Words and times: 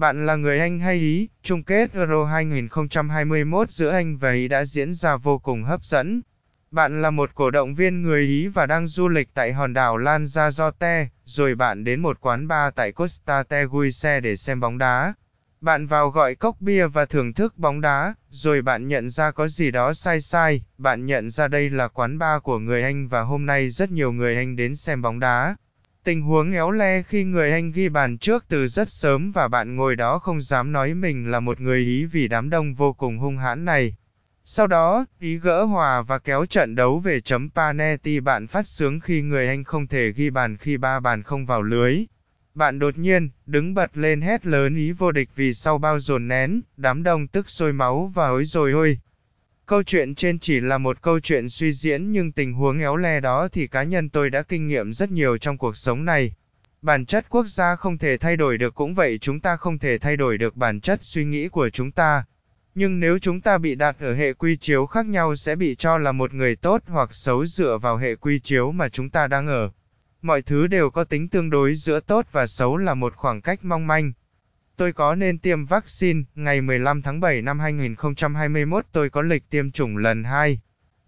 Bạn 0.00 0.26
là 0.26 0.36
người 0.36 0.58
Anh 0.60 0.78
hay 0.78 0.96
Ý? 0.96 1.28
Chung 1.42 1.62
kết 1.62 1.94
Euro 1.94 2.24
2021 2.24 3.70
giữa 3.70 3.90
Anh 3.90 4.16
và 4.16 4.32
Ý 4.32 4.48
đã 4.48 4.64
diễn 4.64 4.94
ra 4.94 5.16
vô 5.16 5.38
cùng 5.38 5.64
hấp 5.64 5.84
dẫn. 5.84 6.22
Bạn 6.70 7.02
là 7.02 7.10
một 7.10 7.30
cổ 7.34 7.50
động 7.50 7.74
viên 7.74 8.02
người 8.02 8.22
Ý 8.22 8.46
và 8.46 8.66
đang 8.66 8.86
du 8.86 9.08
lịch 9.08 9.28
tại 9.34 9.52
hòn 9.52 9.74
đảo 9.74 9.98
Lanzarote, 9.98 11.06
rồi 11.24 11.54
bạn 11.54 11.84
đến 11.84 12.00
một 12.00 12.20
quán 12.20 12.48
bar 12.48 12.74
tại 12.74 12.92
Costa 12.92 13.42
Teguise 13.42 14.20
để 14.20 14.36
xem 14.36 14.60
bóng 14.60 14.78
đá. 14.78 15.14
Bạn 15.60 15.86
vào 15.86 16.10
gọi 16.10 16.34
cốc 16.34 16.56
bia 16.60 16.86
và 16.86 17.04
thưởng 17.04 17.32
thức 17.32 17.58
bóng 17.58 17.80
đá, 17.80 18.14
rồi 18.30 18.62
bạn 18.62 18.88
nhận 18.88 19.10
ra 19.10 19.30
có 19.30 19.48
gì 19.48 19.70
đó 19.70 19.94
sai 19.94 20.20
sai, 20.20 20.62
bạn 20.78 21.06
nhận 21.06 21.30
ra 21.30 21.48
đây 21.48 21.70
là 21.70 21.88
quán 21.88 22.18
bar 22.18 22.42
của 22.42 22.58
người 22.58 22.82
Anh 22.82 23.08
và 23.08 23.20
hôm 23.20 23.46
nay 23.46 23.70
rất 23.70 23.90
nhiều 23.90 24.12
người 24.12 24.36
Anh 24.36 24.56
đến 24.56 24.76
xem 24.76 25.02
bóng 25.02 25.20
đá. 25.20 25.56
Tình 26.04 26.22
huống 26.22 26.52
éo 26.52 26.70
le 26.70 27.02
khi 27.02 27.24
người 27.24 27.52
Anh 27.52 27.72
ghi 27.72 27.88
bàn 27.88 28.18
trước 28.18 28.44
từ 28.48 28.66
rất 28.66 28.90
sớm 28.90 29.32
và 29.32 29.48
bạn 29.48 29.76
ngồi 29.76 29.96
đó 29.96 30.18
không 30.18 30.40
dám 30.40 30.72
nói 30.72 30.94
mình 30.94 31.30
là 31.30 31.40
một 31.40 31.60
người 31.60 31.78
Ý 31.78 32.04
vì 32.04 32.28
đám 32.28 32.50
đông 32.50 32.74
vô 32.74 32.92
cùng 32.92 33.18
hung 33.18 33.36
hãn 33.36 33.64
này. 33.64 33.96
Sau 34.44 34.66
đó, 34.66 35.06
Ý 35.20 35.38
gỡ 35.38 35.64
hòa 35.64 36.02
và 36.02 36.18
kéo 36.18 36.46
trận 36.46 36.74
đấu 36.74 36.98
về 36.98 37.20
chấm 37.20 37.50
Panetti 37.50 38.20
bạn 38.20 38.46
phát 38.46 38.68
sướng 38.68 39.00
khi 39.00 39.22
người 39.22 39.48
Anh 39.48 39.64
không 39.64 39.86
thể 39.86 40.12
ghi 40.12 40.30
bàn 40.30 40.56
khi 40.56 40.76
ba 40.76 41.00
bàn 41.00 41.22
không 41.22 41.46
vào 41.46 41.62
lưới. 41.62 42.04
Bạn 42.54 42.78
đột 42.78 42.98
nhiên, 42.98 43.30
đứng 43.46 43.74
bật 43.74 43.96
lên 43.96 44.20
hét 44.20 44.46
lớn 44.46 44.76
ý 44.76 44.92
vô 44.92 45.12
địch 45.12 45.28
vì 45.36 45.52
sau 45.52 45.78
bao 45.78 46.00
dồn 46.00 46.28
nén, 46.28 46.60
đám 46.76 47.02
đông 47.02 47.26
tức 47.26 47.50
sôi 47.50 47.72
máu 47.72 48.06
và 48.14 48.28
ối 48.28 48.44
rồi 48.44 48.72
ôi. 48.72 48.98
Câu 49.70 49.82
chuyện 49.82 50.14
trên 50.14 50.38
chỉ 50.38 50.60
là 50.60 50.78
một 50.78 51.02
câu 51.02 51.20
chuyện 51.20 51.48
suy 51.48 51.72
diễn 51.72 52.12
nhưng 52.12 52.32
tình 52.32 52.52
huống 52.52 52.78
éo 52.78 52.96
le 52.96 53.20
đó 53.20 53.48
thì 53.52 53.66
cá 53.66 53.82
nhân 53.82 54.08
tôi 54.08 54.30
đã 54.30 54.42
kinh 54.42 54.68
nghiệm 54.68 54.92
rất 54.92 55.10
nhiều 55.10 55.38
trong 55.38 55.58
cuộc 55.58 55.76
sống 55.76 56.04
này. 56.04 56.32
Bản 56.82 57.06
chất 57.06 57.26
quốc 57.28 57.46
gia 57.46 57.76
không 57.76 57.98
thể 57.98 58.16
thay 58.16 58.36
đổi 58.36 58.58
được 58.58 58.74
cũng 58.74 58.94
vậy 58.94 59.18
chúng 59.18 59.40
ta 59.40 59.56
không 59.56 59.78
thể 59.78 59.98
thay 59.98 60.16
đổi 60.16 60.38
được 60.38 60.56
bản 60.56 60.80
chất 60.80 60.98
suy 61.02 61.24
nghĩ 61.24 61.48
của 61.48 61.70
chúng 61.70 61.90
ta. 61.90 62.24
Nhưng 62.74 63.00
nếu 63.00 63.18
chúng 63.18 63.40
ta 63.40 63.58
bị 63.58 63.74
đặt 63.74 63.96
ở 64.00 64.14
hệ 64.14 64.32
quy 64.32 64.56
chiếu 64.56 64.86
khác 64.86 65.06
nhau 65.06 65.36
sẽ 65.36 65.56
bị 65.56 65.74
cho 65.74 65.98
là 65.98 66.12
một 66.12 66.32
người 66.32 66.56
tốt 66.56 66.82
hoặc 66.86 67.14
xấu 67.14 67.46
dựa 67.46 67.78
vào 67.78 67.96
hệ 67.96 68.14
quy 68.14 68.38
chiếu 68.38 68.72
mà 68.72 68.88
chúng 68.88 69.10
ta 69.10 69.26
đang 69.26 69.48
ở. 69.48 69.70
Mọi 70.22 70.42
thứ 70.42 70.66
đều 70.66 70.90
có 70.90 71.04
tính 71.04 71.28
tương 71.28 71.50
đối 71.50 71.74
giữa 71.74 72.00
tốt 72.00 72.26
và 72.32 72.46
xấu 72.46 72.76
là 72.76 72.94
một 72.94 73.14
khoảng 73.16 73.40
cách 73.40 73.64
mong 73.64 73.86
manh. 73.86 74.12
Tôi 74.80 74.92
có 74.92 75.14
nên 75.14 75.38
tiêm 75.38 75.64
vaccine, 75.64 76.22
ngày 76.34 76.60
15 76.60 77.02
tháng 77.02 77.20
7 77.20 77.42
năm 77.42 77.58
2021 77.58 78.86
tôi 78.92 79.10
có 79.10 79.22
lịch 79.22 79.50
tiêm 79.50 79.70
chủng 79.70 79.96
lần 79.96 80.24
2. 80.24 80.60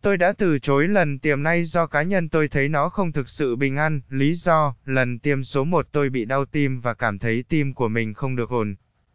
Tôi 0.02 0.16
đã 0.16 0.32
từ 0.32 0.58
chối 0.58 0.88
lần 0.88 1.18
tiêm 1.18 1.42
nay 1.42 1.64
do 1.64 1.86
cá 1.86 2.02
nhân 2.02 2.28
tôi 2.28 2.48
thấy 2.48 2.68
nó 2.68 2.88
không 2.88 3.12
thực 3.12 3.28
sự 3.28 3.56
bình 3.56 3.76
an, 3.76 4.00
lý 4.08 4.34
do, 4.34 4.74
lần 4.84 5.18
tiêm 5.18 5.44
số 5.44 5.64
1 5.64 5.88
tôi 5.92 6.10
bị 6.10 6.24
đau 6.24 6.44
tim 6.44 6.80
và 6.80 6.94
cảm 6.94 7.18
thấy 7.18 7.44
tim 7.48 7.74
của 7.74 7.88
mình 7.88 8.14
không 8.14 8.36
được 8.36 8.50
ổn. 8.50 8.74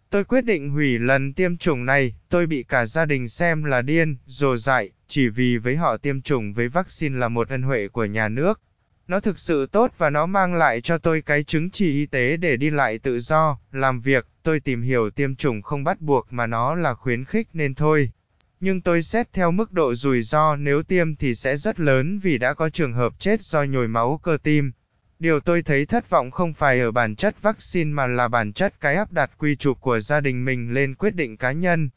Tôi 0.10 0.24
quyết 0.24 0.46
định 0.46 0.70
hủy 0.70 1.00
lần 1.00 1.34
tiêm 1.34 1.58
chủng 1.58 1.86
này, 1.86 2.16
tôi 2.30 2.48
bị 2.48 2.64
cả 2.64 2.86
gia 2.86 3.06
đình 3.06 3.28
xem 3.28 3.64
là 3.64 3.82
điên, 3.82 4.18
rồ 4.26 4.58
dại, 4.58 4.92
chỉ 5.08 5.30
vì 5.30 5.58
với 5.58 5.76
họ 5.76 5.98
tiêm 5.98 6.22
chủng 6.22 6.54
với 6.54 6.68
vaccine 6.68 7.18
là 7.18 7.28
một 7.28 7.50
ân 7.50 7.62
huệ 7.62 7.88
của 7.88 8.06
nhà 8.06 8.30
nước. 8.30 8.62
Nó 9.08 9.20
thực 9.20 9.40
sự 9.40 9.66
tốt 9.66 9.94
và 9.98 10.10
nó 10.10 10.26
mang 10.26 10.54
lại 10.54 10.82
cho 10.82 10.98
tôi 10.98 11.22
cái 11.22 11.44
chứng 11.44 11.70
chỉ 11.70 11.94
y 11.94 12.06
tế 12.06 12.38
để 12.38 12.58
đi 12.58 12.70
lại 12.70 13.00
tự 13.00 13.20
do, 13.20 13.58
làm 13.72 14.02
việc, 14.02 14.28
tôi 14.44 14.60
tìm 14.60 14.82
hiểu 14.82 15.10
tiêm 15.10 15.36
chủng 15.36 15.62
không 15.62 15.84
bắt 15.84 16.02
buộc 16.02 16.28
mà 16.34 16.48
nó 16.48 16.76
là 16.76 16.94
khuyến 16.94 17.26
khích 17.26 17.48
nên 17.54 17.76
thôi. 17.76 18.12
Nhưng 18.60 18.82
tôi 18.82 19.02
xét 19.02 19.34
theo 19.34 19.52
mức 19.52 19.72
độ 19.72 19.96
rủi 19.96 20.22
ro 20.22 20.56
nếu 20.56 20.84
tiêm 20.84 21.16
thì 21.16 21.36
sẽ 21.36 21.58
rất 21.58 21.80
lớn 21.80 22.20
vì 22.20 22.38
đã 22.38 22.54
có 22.54 22.70
trường 22.70 22.94
hợp 22.94 23.20
chết 23.20 23.44
do 23.44 23.64
nhồi 23.64 23.88
máu 23.88 24.20
cơ 24.24 24.38
tim. 24.44 24.72
Điều 25.20 25.40
tôi 25.40 25.62
thấy 25.62 25.86
thất 25.86 26.10
vọng 26.10 26.32
không 26.32 26.54
phải 26.54 26.80
ở 26.80 26.92
bản 26.92 27.16
chất 27.16 27.42
vaccine 27.42 27.92
mà 27.92 28.08
là 28.08 28.28
bản 28.28 28.54
chất 28.54 28.74
cái 28.82 28.96
áp 28.96 29.12
đặt 29.12 29.32
quy 29.38 29.56
trục 29.56 29.82
của 29.82 30.00
gia 30.00 30.20
đình 30.20 30.46
mình 30.46 30.74
lên 30.74 30.96
quyết 30.96 31.16
định 31.16 31.38
cá 31.38 31.52
nhân. 31.52 31.90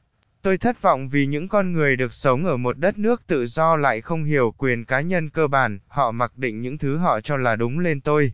Tôi 0.43 0.59
thất 0.59 0.83
vọng 0.83 1.09
vì 1.09 1.27
những 1.27 1.49
con 1.49 1.73
người 1.73 1.97
được 1.97 2.13
sống 2.13 2.45
ở 2.45 2.57
một 2.57 2.79
đất 2.79 2.99
nước 2.99 3.27
tự 3.27 3.47
do 3.47 3.77
lại 3.77 4.01
không 4.01 4.25
hiểu 4.25 4.55
quyền 4.59 4.85
cá 4.85 5.01
nhân 5.01 5.31
cơ 5.31 5.47
bản, 5.47 5.79
họ 5.89 6.11
mặc 6.11 6.33
định 6.37 6.63
những 6.63 6.79
thứ 6.79 6.97
họ 6.97 7.21
cho 7.21 7.37
là 7.37 7.57
đúng 7.57 7.79
lên 7.79 8.01
tôi. 8.01 8.33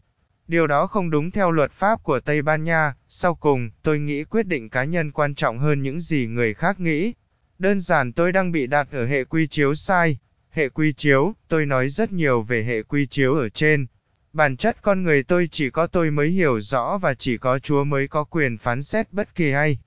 Điều 0.48 0.66
đó 0.66 0.86
không 0.86 1.10
đúng 1.10 1.30
theo 1.30 1.50
luật 1.50 1.72
pháp 1.72 2.02
của 2.02 2.20
Tây 2.20 2.42
Ban 2.42 2.64
Nha, 2.64 2.94
sau 3.08 3.34
cùng, 3.34 3.70
tôi 3.82 3.98
nghĩ 3.98 4.24
quyết 4.24 4.46
định 4.46 4.68
cá 4.68 4.84
nhân 4.84 5.12
quan 5.12 5.34
trọng 5.34 5.58
hơn 5.58 5.82
những 5.82 6.00
gì 6.00 6.26
người 6.26 6.54
khác 6.54 6.80
nghĩ. 6.80 7.14
Đơn 7.58 7.80
giản 7.80 8.12
tôi 8.12 8.32
đang 8.32 8.52
bị 8.52 8.66
đặt 8.66 8.88
ở 8.90 9.06
hệ 9.06 9.24
quy 9.24 9.46
chiếu 9.46 9.74
sai. 9.74 10.18
Hệ 10.50 10.68
quy 10.68 10.92
chiếu, 10.92 11.34
tôi 11.48 11.66
nói 11.66 11.88
rất 11.88 12.12
nhiều 12.12 12.42
về 12.42 12.64
hệ 12.64 12.82
quy 12.82 13.06
chiếu 13.06 13.34
ở 13.34 13.48
trên. 13.48 13.86
Bản 14.32 14.56
chất 14.56 14.76
con 14.82 15.02
người 15.02 15.22
tôi 15.22 15.48
chỉ 15.50 15.70
có 15.70 15.86
tôi 15.86 16.10
mới 16.10 16.28
hiểu 16.28 16.60
rõ 16.60 16.98
và 16.98 17.14
chỉ 17.14 17.38
có 17.38 17.58
Chúa 17.58 17.84
mới 17.84 18.08
có 18.08 18.24
quyền 18.24 18.58
phán 18.58 18.82
xét 18.82 19.12
bất 19.12 19.34
kỳ 19.34 19.52
ai. 19.52 19.78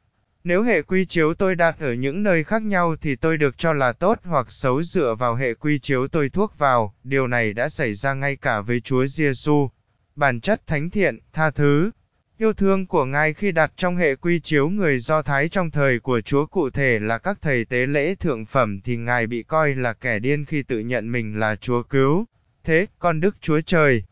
Nếu 0.43 0.63
hệ 0.63 0.81
quy 0.81 1.05
chiếu 1.05 1.33
tôi 1.33 1.55
đặt 1.55 1.79
ở 1.79 1.93
những 1.93 2.23
nơi 2.23 2.43
khác 2.43 2.61
nhau 2.61 2.95
thì 3.01 3.15
tôi 3.15 3.37
được 3.37 3.57
cho 3.57 3.73
là 3.73 3.91
tốt 3.91 4.19
hoặc 4.23 4.51
xấu 4.51 4.83
dựa 4.83 5.15
vào 5.15 5.35
hệ 5.35 5.53
quy 5.53 5.79
chiếu 5.79 6.07
tôi 6.07 6.29
thuốc 6.29 6.57
vào, 6.57 6.95
điều 7.03 7.27
này 7.27 7.53
đã 7.53 7.69
xảy 7.69 7.93
ra 7.93 8.13
ngay 8.13 8.35
cả 8.35 8.61
với 8.61 8.79
Chúa 8.79 9.05
Giêsu. 9.05 9.69
Bản 10.15 10.39
chất 10.39 10.67
thánh 10.67 10.89
thiện, 10.89 11.19
tha 11.33 11.51
thứ, 11.51 11.91
yêu 12.37 12.53
thương 12.53 12.85
của 12.85 13.05
Ngài 13.05 13.33
khi 13.33 13.51
đặt 13.51 13.71
trong 13.75 13.95
hệ 13.95 14.15
quy 14.15 14.39
chiếu 14.39 14.69
người 14.69 14.99
Do 14.99 15.21
Thái 15.21 15.49
trong 15.49 15.71
thời 15.71 15.99
của 15.99 16.21
Chúa 16.21 16.45
cụ 16.45 16.69
thể 16.69 16.99
là 16.99 17.17
các 17.17 17.37
thầy 17.41 17.65
tế 17.65 17.85
lễ 17.85 18.15
thượng 18.15 18.45
phẩm 18.45 18.81
thì 18.81 18.97
Ngài 18.97 19.27
bị 19.27 19.43
coi 19.43 19.75
là 19.75 19.93
kẻ 19.93 20.19
điên 20.19 20.45
khi 20.45 20.63
tự 20.63 20.79
nhận 20.79 21.11
mình 21.11 21.39
là 21.39 21.55
Chúa 21.55 21.83
cứu. 21.83 22.25
Thế, 22.63 22.85
con 22.99 23.19
Đức 23.19 23.35
Chúa 23.41 23.61
Trời, 23.61 24.03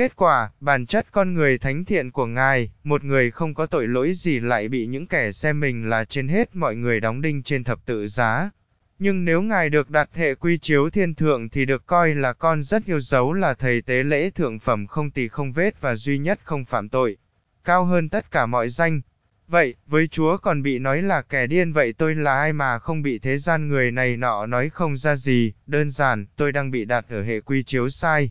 Kết 0.00 0.16
quả, 0.16 0.50
bản 0.60 0.86
chất 0.86 1.06
con 1.12 1.34
người 1.34 1.58
thánh 1.58 1.84
thiện 1.84 2.10
của 2.10 2.26
Ngài, 2.26 2.70
một 2.84 3.04
người 3.04 3.30
không 3.30 3.54
có 3.54 3.66
tội 3.66 3.88
lỗi 3.88 4.12
gì 4.14 4.40
lại 4.40 4.68
bị 4.68 4.86
những 4.86 5.06
kẻ 5.06 5.32
xem 5.32 5.60
mình 5.60 5.88
là 5.88 6.04
trên 6.04 6.28
hết 6.28 6.56
mọi 6.56 6.76
người 6.76 7.00
đóng 7.00 7.20
đinh 7.20 7.42
trên 7.42 7.64
thập 7.64 7.86
tự 7.86 8.06
giá. 8.06 8.50
Nhưng 8.98 9.24
nếu 9.24 9.42
Ngài 9.42 9.70
được 9.70 9.90
đặt 9.90 10.10
hệ 10.14 10.34
quy 10.34 10.58
chiếu 10.58 10.90
thiên 10.90 11.14
thượng 11.14 11.48
thì 11.48 11.64
được 11.64 11.86
coi 11.86 12.14
là 12.14 12.32
con 12.32 12.62
rất 12.62 12.84
yêu 12.84 13.00
dấu 13.00 13.32
là 13.32 13.54
thầy 13.54 13.82
tế 13.82 14.02
lễ 14.02 14.30
thượng 14.30 14.58
phẩm 14.58 14.86
không 14.86 15.10
tỳ 15.10 15.28
không 15.28 15.52
vết 15.52 15.80
và 15.80 15.96
duy 15.96 16.18
nhất 16.18 16.40
không 16.44 16.64
phạm 16.64 16.88
tội. 16.88 17.16
Cao 17.64 17.84
hơn 17.84 18.08
tất 18.08 18.30
cả 18.30 18.46
mọi 18.46 18.68
danh. 18.68 19.00
Vậy, 19.48 19.74
với 19.86 20.08
Chúa 20.08 20.36
còn 20.36 20.62
bị 20.62 20.78
nói 20.78 21.02
là 21.02 21.22
kẻ 21.22 21.46
điên 21.46 21.72
vậy 21.72 21.92
tôi 21.92 22.14
là 22.14 22.38
ai 22.38 22.52
mà 22.52 22.78
không 22.78 23.02
bị 23.02 23.18
thế 23.18 23.38
gian 23.38 23.68
người 23.68 23.90
này 23.90 24.16
nọ 24.16 24.46
nói 24.46 24.70
không 24.70 24.96
ra 24.96 25.16
gì, 25.16 25.52
đơn 25.66 25.90
giản, 25.90 26.26
tôi 26.36 26.52
đang 26.52 26.70
bị 26.70 26.84
đặt 26.84 27.04
ở 27.08 27.22
hệ 27.22 27.40
quy 27.40 27.62
chiếu 27.62 27.90
sai. 27.90 28.30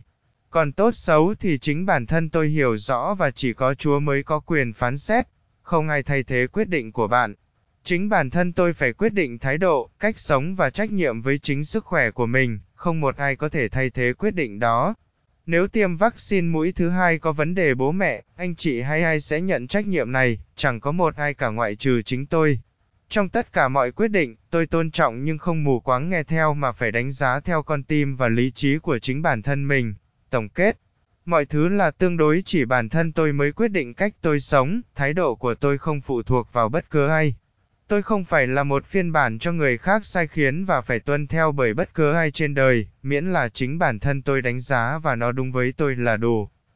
Còn 0.52 0.72
tốt 0.72 0.94
xấu 0.94 1.34
thì 1.34 1.58
chính 1.58 1.86
bản 1.86 2.06
thân 2.06 2.30
tôi 2.30 2.48
hiểu 2.48 2.76
rõ 2.76 3.14
và 3.14 3.30
chỉ 3.30 3.52
có 3.52 3.74
Chúa 3.74 4.00
mới 4.00 4.22
có 4.22 4.40
quyền 4.40 4.72
phán 4.72 4.98
xét, 4.98 5.26
không 5.62 5.88
ai 5.88 6.02
thay 6.02 6.22
thế 6.22 6.46
quyết 6.52 6.68
định 6.68 6.92
của 6.92 7.06
bạn. 7.06 7.34
Chính 7.84 8.08
bản 8.08 8.30
thân 8.30 8.52
tôi 8.52 8.72
phải 8.72 8.92
quyết 8.92 9.12
định 9.12 9.38
thái 9.38 9.58
độ, 9.58 9.90
cách 9.98 10.18
sống 10.18 10.54
và 10.54 10.70
trách 10.70 10.90
nhiệm 10.90 11.22
với 11.22 11.38
chính 11.38 11.64
sức 11.64 11.84
khỏe 11.84 12.10
của 12.10 12.26
mình, 12.26 12.58
không 12.74 13.00
một 13.00 13.16
ai 13.16 13.36
có 13.36 13.48
thể 13.48 13.68
thay 13.68 13.90
thế 13.90 14.12
quyết 14.12 14.30
định 14.30 14.58
đó. 14.58 14.94
Nếu 15.46 15.68
tiêm 15.68 15.96
vaccine 15.96 16.48
mũi 16.48 16.72
thứ 16.72 16.88
hai 16.88 17.18
có 17.18 17.32
vấn 17.32 17.54
đề 17.54 17.74
bố 17.74 17.92
mẹ, 17.92 18.22
anh 18.36 18.56
chị 18.56 18.80
hay 18.80 19.02
ai 19.02 19.20
sẽ 19.20 19.40
nhận 19.40 19.66
trách 19.66 19.86
nhiệm 19.86 20.12
này, 20.12 20.38
chẳng 20.56 20.80
có 20.80 20.92
một 20.92 21.16
ai 21.16 21.34
cả 21.34 21.48
ngoại 21.48 21.76
trừ 21.76 22.02
chính 22.02 22.26
tôi. 22.26 22.58
Trong 23.08 23.28
tất 23.28 23.52
cả 23.52 23.68
mọi 23.68 23.92
quyết 23.92 24.08
định, 24.08 24.36
tôi 24.50 24.66
tôn 24.66 24.90
trọng 24.90 25.24
nhưng 25.24 25.38
không 25.38 25.64
mù 25.64 25.80
quáng 25.80 26.10
nghe 26.10 26.22
theo 26.22 26.54
mà 26.54 26.72
phải 26.72 26.92
đánh 26.92 27.10
giá 27.10 27.40
theo 27.40 27.62
con 27.62 27.82
tim 27.82 28.16
và 28.16 28.28
lý 28.28 28.50
trí 28.50 28.78
của 28.78 28.98
chính 28.98 29.22
bản 29.22 29.42
thân 29.42 29.68
mình. 29.68 29.94
Tổng 30.30 30.48
kết, 30.48 30.78
mọi 31.24 31.44
thứ 31.44 31.68
là 31.68 31.90
tương 31.90 32.16
đối 32.16 32.42
chỉ 32.44 32.64
bản 32.64 32.88
thân 32.88 33.12
tôi 33.12 33.32
mới 33.32 33.52
quyết 33.52 33.68
định 33.68 33.94
cách 33.94 34.14
tôi 34.20 34.40
sống, 34.40 34.80
thái 34.94 35.14
độ 35.14 35.34
của 35.34 35.54
tôi 35.54 35.78
không 35.78 36.00
phụ 36.00 36.22
thuộc 36.22 36.52
vào 36.52 36.68
bất 36.68 36.90
cứ 36.90 37.06
ai. 37.06 37.34
Tôi 37.88 38.02
không 38.02 38.24
phải 38.24 38.46
là 38.46 38.64
một 38.64 38.86
phiên 38.86 39.12
bản 39.12 39.38
cho 39.38 39.52
người 39.52 39.78
khác 39.78 40.04
sai 40.04 40.26
khiến 40.26 40.64
và 40.64 40.80
phải 40.80 41.00
tuân 41.00 41.26
theo 41.26 41.52
bởi 41.52 41.74
bất 41.74 41.94
cứ 41.94 42.12
ai 42.12 42.30
trên 42.30 42.54
đời, 42.54 42.86
miễn 43.02 43.26
là 43.26 43.48
chính 43.48 43.78
bản 43.78 43.98
thân 43.98 44.22
tôi 44.22 44.42
đánh 44.42 44.60
giá 44.60 44.98
và 44.98 45.14
nó 45.16 45.32
đúng 45.32 45.52
với 45.52 45.72
tôi 45.72 45.96
là 45.96 46.16
đủ. 46.16 46.48